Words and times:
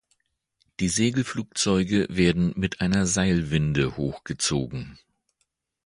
Die 0.79 0.87
Segelflugzeuge 0.89 2.07
werden 2.09 2.53
mit 2.55 2.81
einer 2.81 3.05
Seilwinde 3.05 3.97
hochgezogen. 3.97 4.97